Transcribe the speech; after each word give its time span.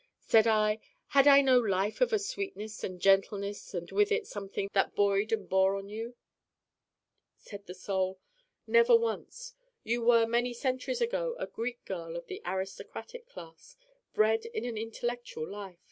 Said 0.23 0.47
I: 0.47 0.79
'Had 1.09 1.27
I 1.27 1.41
no 1.41 1.59
life 1.59 2.01
of 2.01 2.11
a 2.11 2.17
sweetness 2.17 2.83
and 2.83 2.99
gentleness 2.99 3.71
and 3.75 3.91
with 3.91 4.11
it 4.11 4.25
something 4.25 4.67
that 4.73 4.95
buoyed 4.95 5.31
and 5.31 5.47
bore 5.47 5.79
you 5.79 6.05
on?' 6.07 6.13
Said 7.37 7.67
the 7.67 7.75
Soul: 7.75 8.19
'Never 8.65 8.95
once. 8.95 9.53
You 9.83 10.01
were 10.01 10.25
many 10.25 10.53
centuries 10.55 11.01
ago 11.01 11.35
a 11.37 11.45
Greek 11.45 11.85
girl 11.85 12.15
of 12.15 12.25
the 12.25 12.41
aristocratic 12.47 13.27
class, 13.27 13.77
bred 14.15 14.45
in 14.47 14.65
an 14.65 14.75
intellectual 14.75 15.47
life. 15.47 15.77